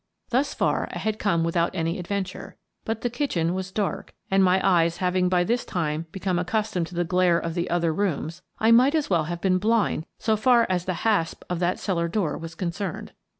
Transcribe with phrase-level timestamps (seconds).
[0.31, 4.59] Thus far I had come without any adventure, but the kitchen was dark and, my
[4.67, 8.71] eyes having by this time become accustomed to the glare of the other rooms, I
[8.71, 12.35] might as well have been blind so far as the hasp of that cellar door
[12.35, 13.11] was concerned.